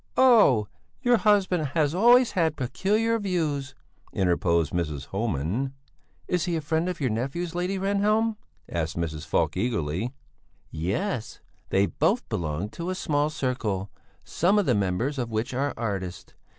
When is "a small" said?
12.89-13.29